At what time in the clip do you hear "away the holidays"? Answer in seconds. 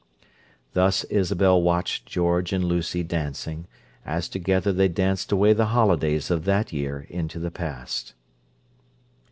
5.31-6.31